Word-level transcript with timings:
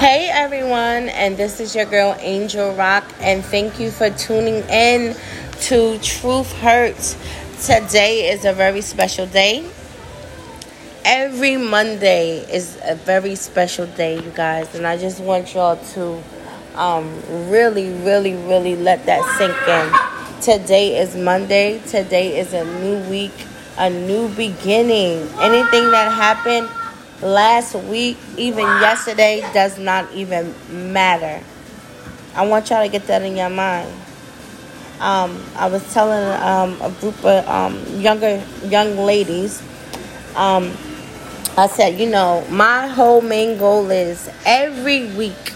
Hey 0.00 0.30
everyone, 0.32 1.10
and 1.10 1.36
this 1.36 1.60
is 1.60 1.76
your 1.76 1.84
girl 1.84 2.16
Angel 2.20 2.74
Rock, 2.74 3.04
and 3.20 3.44
thank 3.44 3.78
you 3.78 3.90
for 3.90 4.08
tuning 4.08 4.66
in 4.70 5.14
to 5.64 5.98
Truth 5.98 6.50
Hurts. 6.52 7.18
Today 7.66 8.30
is 8.30 8.46
a 8.46 8.54
very 8.54 8.80
special 8.80 9.26
day. 9.26 9.62
Every 11.04 11.58
Monday 11.58 12.38
is 12.50 12.78
a 12.82 12.94
very 12.94 13.34
special 13.34 13.84
day, 13.88 14.14
you 14.14 14.30
guys, 14.30 14.74
and 14.74 14.86
I 14.86 14.96
just 14.96 15.20
want 15.20 15.52
y'all 15.52 15.76
to 15.92 16.22
um, 16.76 17.22
really, 17.50 17.92
really, 18.02 18.32
really 18.32 18.76
let 18.76 19.04
that 19.04 19.20
sink 19.36 19.52
in. 19.68 20.40
Today 20.40 20.98
is 20.98 21.14
Monday, 21.14 21.78
today 21.80 22.38
is 22.38 22.54
a 22.54 22.64
new 22.80 23.06
week, 23.10 23.34
a 23.76 23.90
new 23.90 24.28
beginning. 24.30 25.28
Anything 25.42 25.90
that 25.90 26.10
happened 26.10 26.70
last 27.22 27.74
week, 27.74 28.16
even 28.36 28.64
yesterday, 28.64 29.40
does 29.52 29.78
not 29.78 30.10
even 30.12 30.54
matter. 30.92 31.42
I 32.34 32.46
want 32.46 32.70
y'all 32.70 32.82
to 32.84 32.88
get 32.88 33.06
that 33.06 33.22
in 33.22 33.36
your 33.36 33.50
mind. 33.50 33.92
Um, 35.00 35.42
I 35.56 35.68
was 35.68 35.82
telling 35.92 36.40
um, 36.42 36.80
a 36.82 36.90
group 37.00 37.24
of 37.24 37.48
um, 37.48 38.00
younger 38.00 38.44
young 38.64 38.96
ladies. 38.96 39.62
Um, 40.36 40.76
I 41.56 41.66
said, 41.66 41.98
you 41.98 42.08
know, 42.08 42.46
my 42.50 42.86
whole 42.86 43.20
main 43.20 43.58
goal 43.58 43.90
is 43.90 44.30
every 44.44 45.06
week 45.14 45.54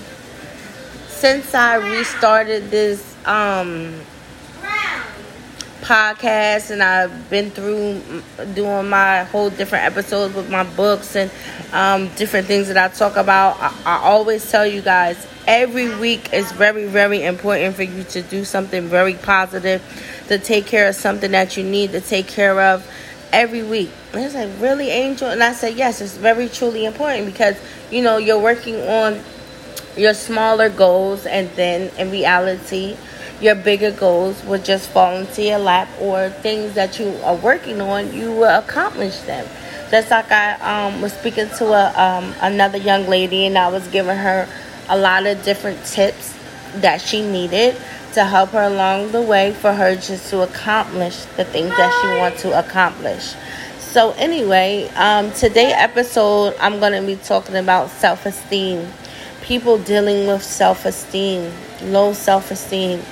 since 1.09 1.55
I 1.55 1.77
restarted 1.77 2.71
this 2.71 3.15
um, 5.85 6.17
podcast 6.17 6.71
and 6.71 6.83
I've 6.83 7.31
been 7.31 7.51
through 7.51 8.01
doing 8.55 8.89
my 8.89 9.25
whole 9.25 9.51
different 9.51 9.85
episodes 9.85 10.35
with 10.35 10.51
my 10.51 10.65
books 10.65 11.17
and 11.17 11.31
um, 11.73 12.15
different 12.17 12.47
things 12.47 12.69
that 12.69 12.77
I 12.77 12.95
talk 12.95 13.17
about. 13.17 13.59
I, 13.61 13.75
I 13.85 13.97
always 14.03 14.51
tell 14.51 14.67
you 14.67 14.83
guys 14.83 15.27
every 15.47 15.95
week 15.97 16.33
is 16.33 16.51
very, 16.53 16.87
very 16.87 17.23
important 17.23 17.77
for 17.77 17.83
you 17.83 18.05
to 18.05 18.23
do 18.23 18.45
something 18.45 18.89
very 18.89 19.15
positive, 19.15 19.83
to 20.29 20.39
take 20.39 20.67
care 20.67 20.89
of 20.89 20.95
something 20.95 21.31
that 21.33 21.57
you 21.57 21.65
need 21.65 21.93
to 21.93 22.01
take 22.01 22.29
care 22.29 22.61
of 22.61 22.89
every 23.33 23.63
week. 23.63 23.91
And 24.13 24.25
it's 24.25 24.35
like, 24.35 24.51
really, 24.61 24.91
Angel? 24.91 25.29
And 25.29 25.43
I 25.43 25.53
said, 25.53 25.75
yes, 25.75 26.01
it's 26.01 26.17
very, 26.17 26.49
truly 26.49 26.85
important 26.85 27.27
because, 27.27 27.57
you 27.91 28.03
know, 28.03 28.17
you're 28.17 28.41
working 28.41 28.77
on 28.77 29.21
your 29.97 30.15
smaller 30.15 30.69
goals 30.69 31.27
and 31.27 31.49
then 31.51 31.91
in 31.99 32.11
reality, 32.11 32.97
your 33.41 33.55
bigger 33.55 33.91
goals 33.91 34.43
will 34.45 34.61
just 34.61 34.89
fall 34.91 35.17
into 35.17 35.43
your 35.43 35.59
lap 35.59 35.89
or 36.01 36.31
things 36.31 36.75
that 36.75 36.99
you 36.99 37.09
are 37.25 37.37
working 37.37 37.81
on 37.81 38.13
you 38.13 38.31
will 38.31 38.59
accomplish 38.59 39.19
them. 39.21 39.47
Just 39.91 40.11
like 40.11 40.31
i 40.31 40.55
um, 40.87 41.01
was 41.01 41.13
speaking 41.13 41.49
to 41.59 41.67
a, 41.67 41.93
um, 42.01 42.35
another 42.41 42.79
young 42.79 43.07
lady 43.07 43.47
and 43.47 43.59
i 43.59 43.69
was 43.69 43.87
giving 43.89 44.17
her 44.17 44.49
a 44.89 44.97
lot 44.97 45.27
of 45.27 45.43
different 45.45 45.85
tips 45.85 46.37
that 46.77 47.01
she 47.01 47.23
needed 47.23 47.77
to 48.13 48.25
help 48.25 48.51
her 48.51 48.63
along 48.63 49.13
the 49.13 49.23
way 49.23 49.53
for 49.53 49.73
her 49.73 49.95
just 49.95 50.31
to 50.31 50.43
accomplish 50.43 51.25
the 51.37 51.45
things 51.45 51.71
that 51.71 51.93
she 52.01 52.19
wants 52.19 52.43
to 52.43 52.59
accomplish. 52.59 53.35
So 53.79 54.13
anyway 54.13 54.89
um, 54.95 55.33
today 55.33 55.73
episode 55.73 56.55
i'm 56.61 56.81
going 56.81 57.01
to 57.01 57.07
be 57.07 57.17
talking 57.17 57.57
about 57.57 57.91
self-esteem. 57.91 58.89
People 59.43 59.79
dealing 59.79 60.27
with 60.27 60.43
self-esteem 60.43 61.53
low 61.83 62.13
self-esteem 62.13 63.03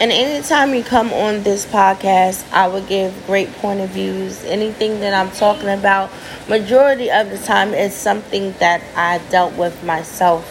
and 0.00 0.10
anytime 0.10 0.74
you 0.74 0.82
come 0.82 1.12
on 1.12 1.42
this 1.42 1.66
podcast, 1.66 2.50
I 2.52 2.68
will 2.68 2.82
give 2.82 3.26
great 3.26 3.52
point 3.56 3.80
of 3.80 3.90
views. 3.90 4.42
Anything 4.44 5.00
that 5.00 5.12
I'm 5.12 5.30
talking 5.30 5.68
about, 5.68 6.10
majority 6.48 7.10
of 7.10 7.30
the 7.30 7.38
time 7.38 7.74
is 7.74 7.94
something 7.94 8.52
that 8.60 8.82
I 8.96 9.18
dealt 9.30 9.54
with 9.54 9.84
myself. 9.84 10.50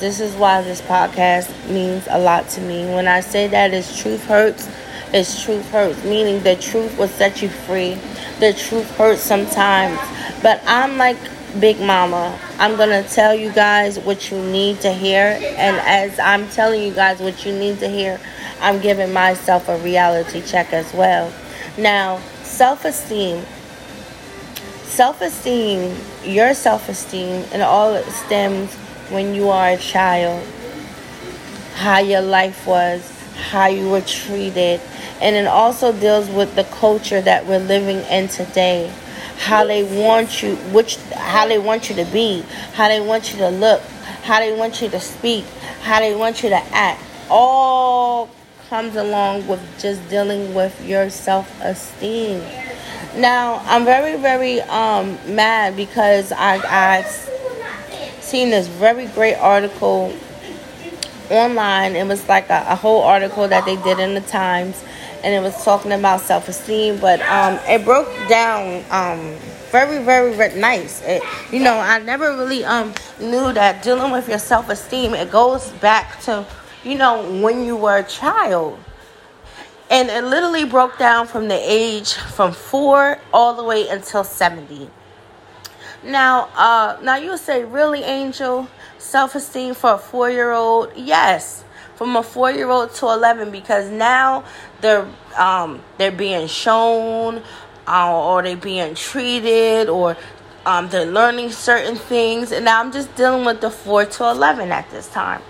This 0.00 0.18
is 0.18 0.34
why 0.34 0.62
this 0.62 0.80
podcast 0.80 1.70
means 1.70 2.08
a 2.10 2.18
lot 2.18 2.48
to 2.50 2.60
me. 2.60 2.84
When 2.86 3.06
I 3.06 3.20
say 3.20 3.46
that 3.46 3.72
is 3.72 3.96
truth 3.96 4.24
hurts, 4.24 4.68
it's 5.12 5.44
truth 5.44 5.70
hurts, 5.70 6.02
meaning 6.04 6.42
the 6.42 6.56
truth 6.56 6.98
will 6.98 7.08
set 7.08 7.40
you 7.40 7.50
free. 7.50 7.94
The 8.40 8.52
truth 8.52 8.90
hurts 8.96 9.20
sometimes. 9.20 9.98
But 10.42 10.60
I'm 10.66 10.96
like 10.96 11.18
Big 11.60 11.80
Mama. 11.80 12.38
I'm 12.58 12.76
going 12.76 12.90
to 12.90 13.08
tell 13.08 13.34
you 13.34 13.52
guys 13.52 13.98
what 13.98 14.30
you 14.30 14.42
need 14.42 14.80
to 14.80 14.92
hear. 14.92 15.38
And 15.42 15.76
as 15.78 16.18
I'm 16.18 16.48
telling 16.48 16.82
you 16.82 16.92
guys 16.92 17.20
what 17.20 17.44
you 17.44 17.52
need 17.52 17.78
to 17.80 17.88
hear, 17.88 18.20
I'm 18.60 18.80
giving 18.80 19.12
myself 19.12 19.68
a 19.68 19.76
reality 19.78 20.40
check 20.40 20.72
as 20.72 20.92
well. 20.94 21.32
Now, 21.76 22.18
self 22.42 22.84
esteem. 22.84 23.44
Self 24.84 25.20
esteem, 25.22 25.96
your 26.24 26.54
self 26.54 26.88
esteem, 26.88 27.44
and 27.52 27.62
all 27.62 27.94
it 27.94 28.04
stems 28.10 28.74
when 29.10 29.34
you 29.34 29.48
are 29.48 29.70
a 29.70 29.78
child. 29.78 30.46
How 31.74 31.98
your 31.98 32.20
life 32.20 32.66
was, 32.66 33.10
how 33.50 33.66
you 33.66 33.88
were 33.88 34.02
treated, 34.02 34.80
and 35.20 35.34
it 35.34 35.46
also 35.46 35.92
deals 35.98 36.28
with 36.28 36.54
the 36.54 36.64
culture 36.64 37.20
that 37.22 37.46
we're 37.46 37.58
living 37.58 37.98
in 38.10 38.28
today. 38.28 38.92
How 39.42 39.66
they 39.66 39.82
want 39.82 40.42
you, 40.42 40.54
which 40.72 40.96
how 41.14 41.48
they 41.48 41.58
want 41.58 41.90
you 41.90 41.96
to 41.96 42.04
be, 42.06 42.44
how 42.74 42.88
they 42.88 43.00
want 43.00 43.32
you 43.32 43.38
to 43.38 43.48
look, 43.48 43.82
how 44.22 44.38
they 44.38 44.56
want 44.56 44.80
you 44.80 44.88
to 44.88 45.00
speak, 45.00 45.44
how 45.82 45.98
they 45.98 46.14
want 46.14 46.42
you 46.42 46.48
to 46.50 46.62
act. 46.72 47.02
All 47.28 48.30
comes 48.68 48.96
along 48.96 49.46
with 49.48 49.60
just 49.80 50.08
dealing 50.08 50.54
with 50.54 50.86
your 50.86 51.10
self-esteem. 51.10 52.40
Now, 53.16 53.60
I'm 53.66 53.84
very, 53.84 54.16
very 54.16 54.60
um, 54.62 55.18
mad 55.26 55.76
because 55.76 56.32
I, 56.32 56.56
I've 56.98 57.32
seen 58.22 58.50
this 58.50 58.68
very 58.68 59.06
great 59.08 59.34
article 59.34 60.16
online. 61.28 61.96
It 61.96 62.06
was 62.06 62.26
like 62.28 62.48
a, 62.48 62.64
a, 62.68 62.76
whole 62.76 63.02
article 63.02 63.46
that 63.48 63.66
they 63.66 63.76
did 63.76 63.98
in 63.98 64.14
the 64.14 64.22
Times, 64.22 64.82
and 65.22 65.34
it 65.34 65.40
was 65.40 65.64
talking 65.64 65.92
about 65.92 66.20
self 66.20 66.48
esteem. 66.48 66.98
But 66.98 67.20
um, 67.22 67.58
it 67.68 67.84
broke 67.84 68.10
down 68.28 68.84
um, 68.90 69.36
very, 69.70 70.02
very, 70.04 70.34
very 70.34 70.60
nice. 70.60 71.02
It, 71.02 71.22
you 71.52 71.60
know, 71.60 71.78
I 71.78 71.98
never 72.00 72.36
really 72.36 72.64
um, 72.64 72.94
knew 73.20 73.52
that 73.52 73.82
dealing 73.82 74.12
with 74.12 74.28
your 74.28 74.38
self 74.38 74.68
esteem 74.68 75.14
it 75.14 75.30
goes 75.30 75.70
back 75.72 76.20
to 76.22 76.46
you 76.84 76.96
know, 76.96 77.40
when 77.40 77.64
you 77.64 77.76
were 77.76 77.98
a 77.98 78.02
child. 78.02 78.78
And 79.90 80.08
it 80.08 80.24
literally 80.24 80.64
broke 80.64 80.98
down 80.98 81.26
from 81.26 81.48
the 81.48 81.58
age 81.60 82.14
from 82.14 82.52
four 82.52 83.18
all 83.32 83.54
the 83.54 83.64
way 83.64 83.88
until 83.88 84.24
70. 84.24 84.88
Now, 86.02 86.48
uh, 86.56 86.98
now 87.02 87.16
you'll 87.16 87.38
say, 87.38 87.64
really, 87.64 88.02
Angel, 88.02 88.68
self 88.98 89.34
esteem 89.34 89.74
for 89.74 89.94
a 89.94 89.98
four 89.98 90.30
year 90.30 90.50
old? 90.50 90.92
Yes, 90.96 91.64
from 92.02 92.16
a 92.16 92.22
four 92.24 92.50
year 92.50 92.68
old 92.68 92.92
to 92.92 93.06
11, 93.06 93.52
because 93.52 93.88
now 93.88 94.42
they're, 94.80 95.06
um, 95.38 95.80
they're 95.98 96.10
being 96.10 96.48
shown 96.48 97.40
uh, 97.86 98.12
or 98.12 98.42
they're 98.42 98.56
being 98.56 98.96
treated 98.96 99.88
or 99.88 100.16
um, 100.66 100.88
they're 100.88 101.06
learning 101.06 101.52
certain 101.52 101.94
things. 101.94 102.50
And 102.50 102.64
now 102.64 102.80
I'm 102.80 102.90
just 102.90 103.14
dealing 103.14 103.44
with 103.44 103.60
the 103.60 103.70
4 103.70 104.04
to 104.04 104.30
11 104.30 104.72
at 104.72 104.90
this 104.90 105.08
time. 105.10 105.42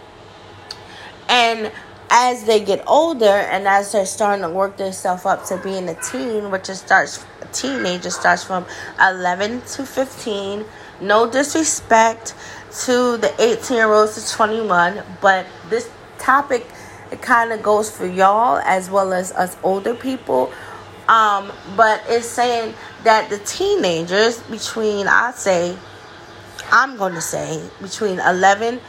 And 1.27 1.73
as 2.11 2.45
they 2.45 2.63
get 2.63 2.85
older 2.87 3.25
and 3.25 3.67
as 3.67 3.93
they're 3.93 4.05
starting 4.05 4.43
to 4.43 4.51
work 4.51 4.77
themselves 4.77 5.25
up 5.25 5.47
to 5.47 5.57
being 5.57 5.89
a 5.89 5.95
teen, 5.95 6.51
which 6.51 6.69
is 6.69 6.81
starts 6.81 7.25
a 7.41 7.47
teenager 7.47 8.11
starts 8.11 8.45
from 8.45 8.67
11 9.01 9.63
to 9.63 9.87
15. 9.87 10.67
No 11.01 11.31
disrespect 11.31 12.35
to 12.85 13.17
the 13.17 13.33
18 13.39 13.75
year 13.75 13.91
olds 13.91 14.23
to 14.23 14.37
21, 14.37 15.03
but 15.23 15.47
this 15.71 15.89
topic 16.23 16.67
it 17.13 17.21
kind 17.21 17.53
of 17.53 17.63
goes 17.63 17.91
for 17.91 18.07
y'all 18.07 18.57
as 18.65 18.89
well 18.89 19.13
as 19.13 19.33
us 19.33 19.57
older 19.63 19.95
people. 19.95 20.51
Um, 21.09 21.53
but 21.77 22.03
it's 22.09 22.27
saying 22.27 22.75
that 23.05 23.29
the 23.29 23.39
teenagers 23.39 24.41
between 24.45 25.07
I 25.07 25.33
say 25.33 25.77
I'm 26.71 26.97
going 26.97 27.13
to 27.13 27.21
say 27.21 27.63
between 27.83 28.19
11 28.19 28.81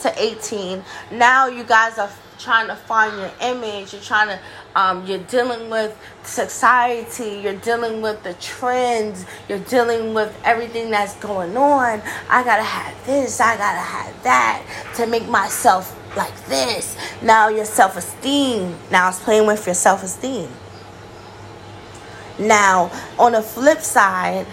to 0.00 0.22
18. 0.22 0.84
Now 1.10 1.48
you 1.48 1.64
guys 1.64 1.98
are 1.98 2.10
trying 2.38 2.68
to 2.68 2.76
find 2.76 3.16
your 3.16 3.32
image. 3.40 3.92
You're 3.92 4.02
trying 4.02 4.28
to, 4.28 4.38
um, 4.80 5.04
you're 5.06 5.18
dealing 5.18 5.68
with 5.68 5.98
society. 6.22 7.40
You're 7.42 7.54
dealing 7.54 8.00
with 8.00 8.22
the 8.22 8.34
trends. 8.34 9.26
You're 9.48 9.58
dealing 9.58 10.14
with 10.14 10.36
everything 10.44 10.90
that's 10.90 11.16
going 11.16 11.56
on. 11.56 12.00
I 12.28 12.44
gotta 12.44 12.62
have 12.62 13.06
this. 13.06 13.40
I 13.40 13.56
gotta 13.56 13.78
have 13.78 14.22
that 14.22 14.92
to 14.96 15.06
make 15.06 15.28
myself 15.28 15.98
like 16.16 16.34
this. 16.46 16.96
Now 17.22 17.48
your 17.48 17.64
self 17.64 17.96
esteem. 17.96 18.76
Now 18.90 19.08
it's 19.08 19.20
playing 19.20 19.46
with 19.46 19.66
your 19.66 19.74
self 19.74 20.02
esteem. 20.02 20.48
Now 22.38 22.90
on 23.18 23.32
the 23.32 23.42
flip 23.42 23.80
side, 23.80 24.46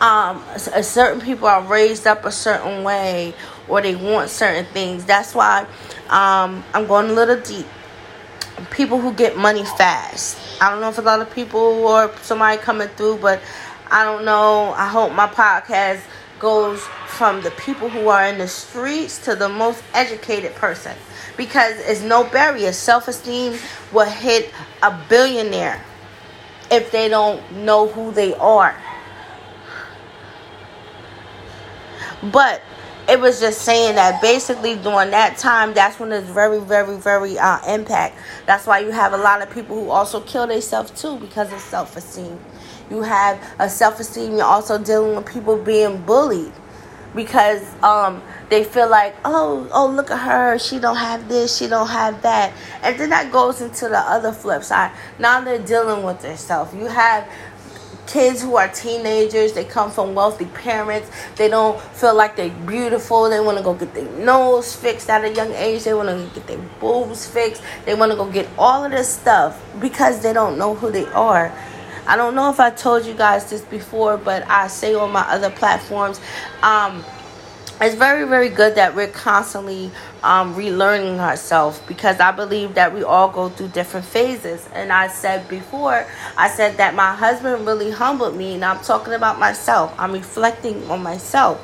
um, 0.00 0.42
certain 0.56 1.20
people 1.20 1.48
are 1.48 1.62
raised 1.62 2.06
up 2.06 2.24
a 2.24 2.32
certain 2.32 2.84
way 2.84 3.34
or 3.68 3.80
they 3.80 3.96
want 3.96 4.30
certain 4.30 4.66
things. 4.66 5.04
That's 5.04 5.34
why 5.34 5.66
um, 6.08 6.64
I'm 6.74 6.86
going 6.86 7.10
a 7.10 7.12
little 7.12 7.40
deep. 7.40 7.66
People 8.70 9.00
who 9.00 9.12
get 9.12 9.36
money 9.36 9.64
fast. 9.64 10.38
I 10.60 10.70
don't 10.70 10.80
know 10.80 10.88
if 10.88 10.98
a 10.98 11.02
lot 11.02 11.20
of 11.20 11.30
people 11.30 11.60
or 11.60 12.14
somebody 12.22 12.58
coming 12.58 12.88
through, 12.88 13.18
but 13.18 13.40
I 13.90 14.04
don't 14.04 14.24
know. 14.24 14.72
I 14.76 14.88
hope 14.88 15.12
my 15.12 15.26
podcast 15.26 16.00
goes 16.38 16.82
from 17.16 17.40
the 17.40 17.50
people 17.52 17.88
who 17.88 18.08
are 18.08 18.26
in 18.26 18.36
the 18.36 18.46
streets 18.46 19.24
to 19.24 19.34
the 19.34 19.48
most 19.48 19.82
educated 19.94 20.54
person 20.54 20.94
because 21.38 21.78
it's 21.80 22.02
no 22.02 22.24
barrier. 22.24 22.72
Self 22.72 23.08
esteem 23.08 23.58
will 23.92 24.08
hit 24.08 24.52
a 24.82 24.98
billionaire 25.08 25.82
if 26.70 26.90
they 26.92 27.08
don't 27.08 27.40
know 27.52 27.88
who 27.88 28.12
they 28.12 28.34
are. 28.34 28.76
But 32.22 32.60
it 33.08 33.18
was 33.18 33.40
just 33.40 33.62
saying 33.62 33.94
that 33.94 34.20
basically 34.20 34.74
during 34.76 35.10
that 35.12 35.38
time, 35.38 35.72
that's 35.72 35.98
when 35.98 36.12
it's 36.12 36.28
very, 36.28 36.60
very, 36.60 36.98
very 36.98 37.38
uh, 37.38 37.60
impact. 37.72 38.18
That's 38.44 38.66
why 38.66 38.80
you 38.80 38.90
have 38.90 39.14
a 39.14 39.18
lot 39.18 39.40
of 39.40 39.50
people 39.50 39.76
who 39.76 39.90
also 39.90 40.20
kill 40.20 40.46
themselves 40.46 40.90
too 40.90 41.16
because 41.18 41.50
of 41.50 41.60
self 41.60 41.96
esteem. 41.96 42.38
You 42.90 43.00
have 43.00 43.42
a 43.58 43.70
self 43.70 44.00
esteem. 44.00 44.32
You're 44.32 44.44
also 44.44 44.76
dealing 44.76 45.16
with 45.16 45.26
people 45.26 45.56
being 45.56 46.02
bullied 46.02 46.52
because 47.16 47.62
um, 47.82 48.22
they 48.50 48.62
feel 48.62 48.88
like, 48.88 49.16
oh, 49.24 49.68
oh, 49.72 49.88
look 49.88 50.10
at 50.10 50.18
her. 50.18 50.58
She 50.58 50.78
don't 50.78 50.96
have 50.96 51.28
this. 51.28 51.56
She 51.56 51.66
don't 51.66 51.88
have 51.88 52.22
that. 52.22 52.52
And 52.82 53.00
then 53.00 53.10
that 53.10 53.32
goes 53.32 53.60
into 53.60 53.88
the 53.88 53.98
other 53.98 54.30
flip 54.32 54.62
side. 54.62 54.92
Now 55.18 55.40
they're 55.40 55.58
dealing 55.58 56.04
with 56.04 56.20
themselves. 56.20 56.74
You 56.74 56.86
have 56.86 57.28
kids 58.06 58.40
who 58.40 58.56
are 58.56 58.68
teenagers 58.68 59.52
they 59.52 59.64
come 59.64 59.90
from 59.90 60.14
wealthy 60.14 60.44
parents 60.46 61.10
they 61.34 61.48
don't 61.48 61.80
feel 61.80 62.14
like 62.14 62.36
they're 62.36 62.50
beautiful 62.64 63.28
they 63.28 63.40
want 63.40 63.58
to 63.58 63.64
go 63.64 63.74
get 63.74 63.92
their 63.94 64.08
nose 64.24 64.76
fixed 64.76 65.10
at 65.10 65.24
a 65.24 65.34
young 65.34 65.50
age 65.54 65.82
they 65.82 65.92
want 65.92 66.08
to 66.08 66.34
get 66.38 66.46
their 66.46 66.58
boobs 66.78 67.26
fixed 67.26 67.60
they 67.84 67.94
want 67.94 68.10
to 68.12 68.16
go 68.16 68.30
get 68.30 68.48
all 68.56 68.84
of 68.84 68.92
this 68.92 69.08
stuff 69.08 69.60
because 69.80 70.22
they 70.22 70.32
don't 70.32 70.56
know 70.56 70.72
who 70.74 70.88
they 70.90 71.06
are 71.06 71.52
i 72.06 72.16
don't 72.16 72.34
know 72.34 72.50
if 72.50 72.60
i 72.60 72.70
told 72.70 73.04
you 73.04 73.14
guys 73.14 73.48
this 73.50 73.62
before 73.62 74.16
but 74.16 74.48
i 74.48 74.66
say 74.66 74.94
on 74.94 75.10
my 75.12 75.22
other 75.22 75.50
platforms. 75.50 76.20
Um, 76.62 77.04
it's 77.80 77.94
very 77.94 78.26
very 78.26 78.48
good 78.48 78.76
that 78.76 78.94
we're 78.94 79.08
constantly 79.08 79.90
um, 80.22 80.54
relearning 80.54 81.18
ourselves 81.18 81.78
because 81.86 82.20
i 82.20 82.30
believe 82.30 82.74
that 82.74 82.94
we 82.94 83.02
all 83.02 83.28
go 83.28 83.48
through 83.50 83.68
different 83.68 84.06
phases. 84.06 84.66
And 84.72 84.90
i 84.92 85.08
said 85.08 85.46
before 85.48 86.06
i 86.38 86.48
said 86.48 86.78
that 86.78 86.94
my 86.94 87.14
husband 87.14 87.66
really 87.66 87.90
humbled 87.90 88.34
me 88.34 88.54
and 88.54 88.64
i'm 88.64 88.82
talking 88.82 89.12
about 89.12 89.38
myself. 89.38 89.94
I'm 89.98 90.12
reflecting 90.12 90.90
on 90.90 91.02
myself. 91.02 91.60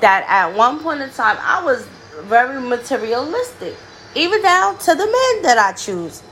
That 0.00 0.26
at 0.28 0.54
one 0.54 0.80
point 0.80 1.00
in 1.00 1.10
time 1.10 1.38
i 1.40 1.64
was 1.64 1.86
very 2.24 2.60
materialistic 2.60 3.74
even 4.14 4.42
down 4.42 4.78
to 4.78 4.94
the 4.94 5.06
men 5.06 5.42
that 5.42 5.58
i 5.58 5.72
choose. 5.72 6.22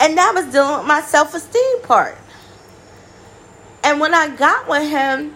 And 0.00 0.16
that 0.16 0.32
was 0.34 0.52
dealing 0.52 0.78
with 0.78 0.86
my 0.86 1.00
self-esteem 1.00 1.82
part 1.82 2.16
and 3.86 4.00
when 4.00 4.12
i 4.12 4.28
got 4.36 4.68
with 4.68 4.86
him 4.88 5.34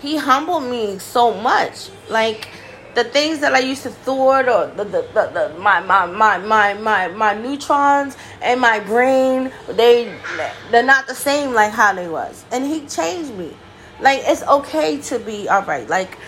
he 0.00 0.16
humbled 0.16 0.64
me 0.64 0.98
so 0.98 1.34
much. 1.34 1.88
Like 2.08 2.48
the 2.94 3.04
things 3.04 3.40
that 3.40 3.54
I 3.54 3.58
used 3.58 3.82
to 3.82 3.90
thwart 3.90 4.48
or 4.48 4.68
the, 4.68 4.84
the, 4.84 5.02
the, 5.12 5.30
the, 5.32 5.58
my, 5.58 5.80
my, 5.80 6.06
my, 6.06 6.38
my, 6.38 6.74
my, 6.74 7.08
my 7.08 7.34
neurons 7.34 8.16
and 8.40 8.60
my 8.60 8.80
brain, 8.80 9.50
they 9.68 10.16
they're 10.70 10.82
not 10.82 11.06
the 11.06 11.14
same 11.14 11.52
like 11.52 11.72
how 11.72 11.92
they 11.94 12.08
was. 12.08 12.44
And 12.52 12.64
he 12.64 12.86
changed 12.86 13.34
me. 13.34 13.56
Like 14.00 14.22
it's 14.24 14.42
okay 14.42 14.98
to 15.02 15.18
be 15.18 15.48
alright. 15.48 15.88
Like 15.88 16.18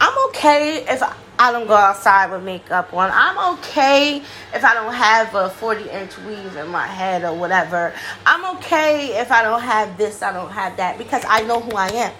I'm 0.00 0.28
okay 0.28 0.84
if 0.88 1.02
I, 1.02 1.14
I 1.38 1.52
don't 1.52 1.66
go 1.66 1.74
outside 1.74 2.30
with 2.30 2.42
makeup 2.42 2.94
on. 2.94 3.10
I'm 3.12 3.58
okay 3.58 4.22
if 4.54 4.64
I 4.64 4.72
don't 4.72 4.94
have 4.94 5.34
a 5.34 5.50
40 5.50 5.90
inch 5.90 6.16
weave 6.20 6.56
in 6.56 6.68
my 6.68 6.86
head 6.86 7.24
or 7.24 7.34
whatever. 7.34 7.92
I'm 8.24 8.56
okay 8.56 9.18
if 9.18 9.30
I 9.30 9.42
don't 9.42 9.60
have 9.60 9.98
this, 9.98 10.22
I 10.22 10.32
don't 10.32 10.50
have 10.50 10.78
that 10.78 10.96
because 10.96 11.24
I 11.28 11.42
know 11.42 11.60
who 11.60 11.76
I 11.76 11.88
am. 11.88 12.12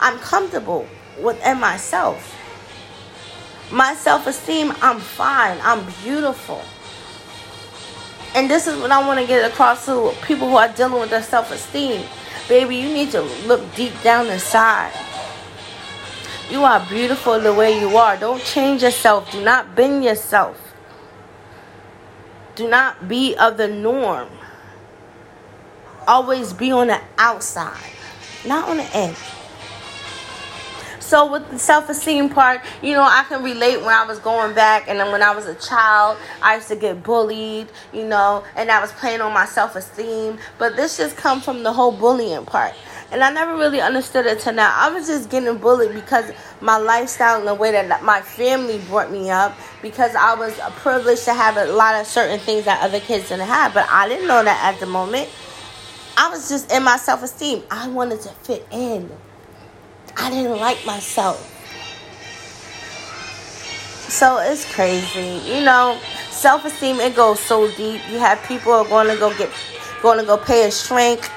I'm 0.00 0.18
comfortable 0.18 0.88
within 1.22 1.60
myself. 1.60 2.34
My 3.70 3.94
self 3.94 4.26
esteem, 4.26 4.72
I'm 4.82 4.98
fine. 4.98 5.58
I'm 5.62 5.86
beautiful. 6.02 6.62
And 8.34 8.50
this 8.50 8.66
is 8.66 8.76
what 8.80 8.90
I 8.90 9.06
want 9.06 9.20
to 9.20 9.26
get 9.26 9.48
across 9.48 9.86
to 9.86 10.12
people 10.26 10.48
who 10.48 10.56
are 10.56 10.68
dealing 10.68 11.00
with 11.00 11.10
their 11.10 11.22
self 11.22 11.52
esteem. 11.52 12.04
Baby, 12.48 12.76
you 12.76 12.92
need 12.92 13.12
to 13.12 13.22
look 13.46 13.62
deep 13.76 13.92
down 14.02 14.26
inside. 14.26 14.92
You 16.50 16.64
are 16.64 16.84
beautiful 16.88 17.40
the 17.40 17.54
way 17.54 17.80
you 17.80 17.96
are. 17.96 18.16
Don't 18.16 18.42
change 18.44 18.82
yourself. 18.82 19.30
Do 19.32 19.42
not 19.42 19.74
bend 19.74 20.04
yourself. 20.04 20.60
Do 22.54 22.68
not 22.68 23.08
be 23.08 23.34
of 23.36 23.56
the 23.56 23.68
norm. 23.68 24.28
Always 26.06 26.52
be 26.52 26.70
on 26.70 26.88
the 26.88 27.00
outside, 27.18 27.90
not 28.46 28.68
on 28.68 28.76
the 28.76 28.96
edge. 28.96 29.16
So 31.00 31.30
with 31.30 31.50
the 31.50 31.58
self-esteem 31.58 32.30
part, 32.30 32.62
you 32.82 32.92
know, 32.92 33.02
I 33.02 33.24
can 33.28 33.42
relate 33.42 33.76
when 33.78 33.94
I 33.94 34.04
was 34.06 34.18
going 34.18 34.54
back 34.54 34.88
and 34.88 34.98
then 34.98 35.12
when 35.12 35.22
I 35.22 35.34
was 35.34 35.46
a 35.46 35.54
child, 35.54 36.16
I 36.42 36.56
used 36.56 36.68
to 36.68 36.76
get 36.76 37.02
bullied, 37.02 37.68
you 37.92 38.04
know, 38.04 38.42
and 38.56 38.70
I 38.70 38.80
was 38.80 38.90
playing 38.92 39.20
on 39.20 39.32
my 39.32 39.44
self-esteem. 39.44 40.38
But 40.58 40.76
this 40.76 40.96
just 40.96 41.16
comes 41.16 41.44
from 41.44 41.62
the 41.62 41.72
whole 41.72 41.92
bullying 41.92 42.46
part. 42.46 42.74
And 43.12 43.22
I 43.22 43.30
never 43.30 43.56
really 43.56 43.80
understood 43.80 44.26
it 44.26 44.40
till 44.40 44.54
now. 44.54 44.74
I 44.74 44.92
was 44.92 45.06
just 45.06 45.30
getting 45.30 45.56
bullied 45.58 45.92
because 45.92 46.32
my 46.60 46.76
lifestyle 46.78 47.38
and 47.38 47.46
the 47.46 47.54
way 47.54 47.70
that 47.72 48.02
my 48.02 48.20
family 48.20 48.78
brought 48.88 49.12
me 49.12 49.30
up 49.30 49.56
because 49.82 50.14
I 50.14 50.34
was 50.34 50.58
privileged 50.76 51.24
to 51.26 51.34
have 51.34 51.56
a 51.56 51.66
lot 51.72 51.94
of 52.00 52.06
certain 52.06 52.40
things 52.40 52.64
that 52.64 52.82
other 52.82 53.00
kids 53.00 53.28
didn't 53.28 53.46
have. 53.46 53.74
But 53.74 53.86
I 53.88 54.08
didn't 54.08 54.26
know 54.26 54.42
that 54.42 54.74
at 54.74 54.80
the 54.80 54.86
moment. 54.86 55.28
I 56.16 56.28
was 56.28 56.48
just 56.48 56.72
in 56.72 56.82
my 56.82 56.96
self 56.96 57.22
esteem. 57.22 57.62
I 57.70 57.88
wanted 57.88 58.20
to 58.22 58.28
fit 58.30 58.66
in. 58.70 59.10
I 60.16 60.30
didn't 60.30 60.58
like 60.58 60.84
myself. 60.86 61.50
So 64.08 64.38
it's 64.38 64.72
crazy. 64.74 65.40
You 65.44 65.64
know, 65.64 65.98
self 66.30 66.64
esteem 66.64 66.96
it 67.00 67.16
goes 67.16 67.40
so 67.40 67.68
deep. 67.72 68.00
You 68.10 68.18
have 68.18 68.42
people 68.44 68.72
are 68.72 68.84
going 68.84 69.08
to 69.08 69.16
go 69.16 69.36
get 69.36 69.50
going 70.02 70.18
to 70.18 70.24
go 70.24 70.36
pay 70.36 70.68
a 70.68 70.70
shrink 70.70 71.28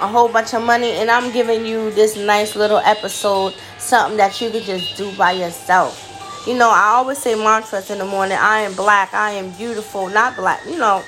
a 0.00 0.06
whole 0.06 0.28
bunch 0.28 0.54
of 0.54 0.62
money 0.62 0.92
and 0.92 1.10
I'm 1.10 1.32
giving 1.32 1.64
you 1.64 1.90
this 1.92 2.16
nice 2.16 2.54
little 2.56 2.78
episode, 2.78 3.54
something 3.78 4.16
that 4.18 4.40
you 4.40 4.50
could 4.50 4.64
just 4.64 4.96
do 4.96 5.14
by 5.16 5.32
yourself. 5.32 6.02
You 6.46 6.54
know, 6.56 6.70
I 6.70 6.94
always 6.94 7.18
say 7.18 7.34
mantras 7.34 7.90
in 7.90 7.98
the 7.98 8.04
morning. 8.04 8.38
I 8.40 8.60
am 8.60 8.74
black. 8.74 9.12
I 9.14 9.32
am 9.32 9.50
beautiful. 9.52 10.08
Not 10.08 10.36
black. 10.36 10.64
You 10.64 10.78
know, 10.78 11.02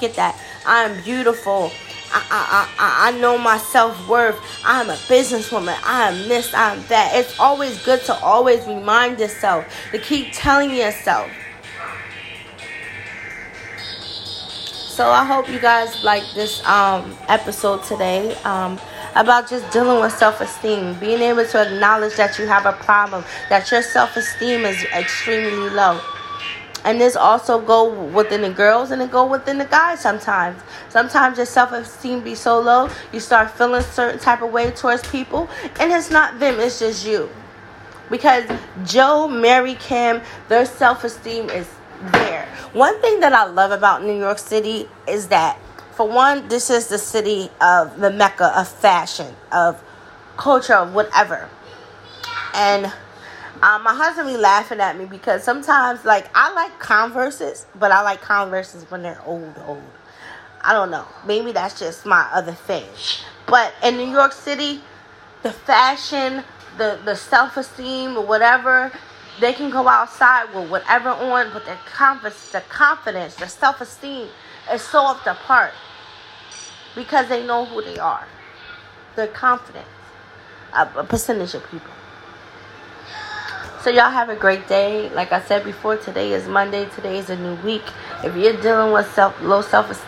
get 0.00 0.14
that. 0.16 0.38
I 0.66 0.84
am 0.84 1.02
beautiful. 1.02 1.70
I, 2.12 2.68
I, 2.78 3.08
I, 3.08 3.08
I 3.08 3.20
know 3.20 3.38
my 3.38 3.56
self 3.56 4.06
worth. 4.06 4.38
I'm 4.64 4.90
a 4.90 4.94
businesswoman. 4.94 5.78
I 5.82 6.10
am 6.10 6.28
this, 6.28 6.52
I'm 6.52 6.82
that. 6.88 7.12
It's 7.14 7.38
always 7.40 7.82
good 7.84 8.02
to 8.02 8.14
always 8.16 8.66
remind 8.66 9.18
yourself, 9.18 9.64
to 9.92 9.98
keep 9.98 10.32
telling 10.32 10.70
yourself. 10.70 11.30
So 14.92 15.08
I 15.08 15.24
hope 15.24 15.48
you 15.48 15.58
guys 15.58 16.04
like 16.04 16.22
this 16.34 16.62
um, 16.66 17.16
episode 17.26 17.82
today 17.82 18.34
um, 18.44 18.78
about 19.14 19.48
just 19.48 19.72
dealing 19.72 20.02
with 20.02 20.12
self-esteem, 20.12 20.98
being 21.00 21.22
able 21.22 21.46
to 21.46 21.62
acknowledge 21.66 22.14
that 22.16 22.38
you 22.38 22.46
have 22.46 22.66
a 22.66 22.74
problem, 22.74 23.24
that 23.48 23.70
your 23.70 23.80
self-esteem 23.80 24.66
is 24.66 24.84
extremely 24.94 25.70
low. 25.70 25.98
And 26.84 27.00
this 27.00 27.16
also 27.16 27.58
go 27.58 27.90
within 28.08 28.42
the 28.42 28.50
girls 28.50 28.90
and 28.90 29.00
it 29.00 29.10
go 29.10 29.24
within 29.24 29.56
the 29.56 29.64
guys 29.64 30.00
sometimes. 30.00 30.60
Sometimes 30.90 31.38
your 31.38 31.46
self-esteem 31.46 32.20
be 32.20 32.34
so 32.34 32.60
low 32.60 32.90
you 33.14 33.20
start 33.20 33.50
feeling 33.52 33.80
certain 33.80 34.20
type 34.20 34.42
of 34.42 34.52
way 34.52 34.72
towards 34.72 35.08
people 35.08 35.48
and 35.80 35.90
it's 35.90 36.10
not 36.10 36.38
them 36.38 36.60
it's 36.60 36.80
just 36.80 37.06
you. 37.06 37.30
Because 38.10 38.44
joe 38.84 39.26
mary 39.26 39.74
kim 39.76 40.20
their 40.50 40.66
self-esteem 40.66 41.48
is 41.48 41.66
there 42.10 42.46
one 42.72 43.00
thing 43.00 43.20
that 43.20 43.32
i 43.32 43.44
love 43.44 43.70
about 43.70 44.02
new 44.02 44.16
york 44.18 44.38
city 44.38 44.88
is 45.06 45.28
that 45.28 45.58
for 45.92 46.08
one 46.08 46.46
this 46.48 46.70
is 46.70 46.88
the 46.88 46.98
city 46.98 47.50
of 47.60 47.98
the 48.00 48.10
mecca 48.10 48.52
of 48.58 48.68
fashion 48.68 49.34
of 49.52 49.82
culture 50.36 50.74
of 50.74 50.94
whatever 50.94 51.48
and 52.54 52.92
um, 53.62 53.84
my 53.84 53.94
husband 53.94 54.28
be 54.28 54.36
laughing 54.36 54.80
at 54.80 54.98
me 54.98 55.04
because 55.04 55.44
sometimes, 55.44 56.04
like, 56.04 56.28
I 56.34 56.52
like 56.52 56.80
Converses, 56.80 57.66
but 57.76 57.92
I 57.92 58.02
like 58.02 58.20
Converses 58.20 58.90
when 58.90 59.02
they're 59.02 59.22
old, 59.24 59.54
old. 59.64 59.82
I 60.62 60.72
don't 60.72 60.90
know. 60.90 61.06
Maybe 61.26 61.52
that's 61.52 61.78
just 61.78 62.04
my 62.04 62.28
other 62.32 62.52
thing. 62.52 62.84
But 63.46 63.72
in 63.84 63.96
New 63.96 64.10
York 64.10 64.32
City, 64.32 64.80
the 65.42 65.52
fashion, 65.52 66.44
the 66.78 66.98
the 67.04 67.14
self 67.14 67.56
esteem, 67.56 68.16
or 68.16 68.24
whatever, 68.24 68.92
they 69.40 69.52
can 69.52 69.70
go 69.70 69.88
outside 69.88 70.54
with 70.54 70.70
whatever 70.70 71.10
on, 71.10 71.50
but 71.52 71.64
their 71.64 71.78
confidence, 71.86 72.50
the 72.52 72.60
confidence, 72.62 73.34
the 73.36 73.48
self 73.48 73.80
esteem 73.80 74.28
is 74.72 74.82
so 74.82 75.04
up 75.04 75.24
the 75.24 75.34
part 75.34 75.72
because 76.94 77.28
they 77.28 77.44
know 77.46 77.64
who 77.64 77.82
they 77.82 77.98
are. 77.98 78.26
They're 79.16 79.26
confident. 79.26 79.86
A, 80.74 80.88
a 80.96 81.04
percentage 81.04 81.54
of 81.54 81.68
people. 81.70 81.90
So 83.82 83.90
y'all 83.90 84.10
have 84.10 84.28
a 84.28 84.36
great 84.36 84.68
day. 84.68 85.08
Like 85.10 85.32
I 85.32 85.42
said 85.42 85.64
before, 85.64 85.96
today 85.96 86.32
is 86.32 86.46
Monday. 86.46 86.86
Today 86.94 87.18
is 87.18 87.30
a 87.30 87.36
new 87.36 87.56
week. 87.62 87.82
If 88.22 88.36
you're 88.36 88.56
dealing 88.60 88.92
with 88.92 89.12
self 89.12 89.40
low 89.42 89.60
self 89.60 90.06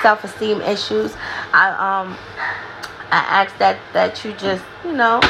self 0.00 0.22
esteem 0.22 0.60
issues, 0.62 1.14
I 1.52 1.70
um 1.70 2.16
I 3.10 3.18
ask 3.42 3.58
that 3.58 3.78
that 3.94 4.24
you 4.24 4.32
just 4.34 4.64
you 4.84 4.92
know 4.92 5.20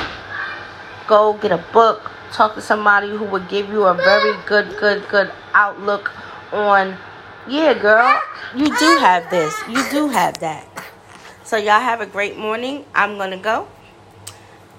go 1.08 1.34
get 1.34 1.52
a 1.52 1.64
book, 1.72 2.10
talk 2.32 2.54
to 2.54 2.60
somebody 2.60 3.08
who 3.08 3.24
would 3.24 3.48
give 3.48 3.68
you 3.68 3.84
a 3.84 3.94
very 3.94 4.36
good, 4.46 4.76
good, 4.78 5.08
good 5.08 5.32
outlook 5.54 6.12
on, 6.52 6.96
yeah, 7.48 7.74
girl, 7.74 8.20
you 8.54 8.66
do 8.66 8.96
have 8.98 9.28
this. 9.30 9.54
You 9.68 9.84
do 9.90 10.08
have 10.08 10.38
that. 10.40 10.66
So, 11.44 11.56
y'all 11.56 11.80
have 11.80 12.00
a 12.00 12.06
great 12.06 12.36
morning. 12.36 12.84
I'm 12.94 13.16
going 13.16 13.30
to 13.30 13.36
go. 13.36 13.68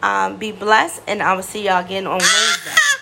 Um, 0.04 0.38
be 0.38 0.52
blessed, 0.52 1.02
and 1.08 1.24
I 1.24 1.34
will 1.34 1.44
see 1.44 1.66
y'all 1.66 1.84
again 1.84 2.06
on 2.06 2.20
Wednesday. 2.20 2.97